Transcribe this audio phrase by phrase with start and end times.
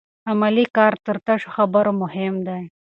[0.31, 2.61] عملي کار تر تشو خبرو مهم دی.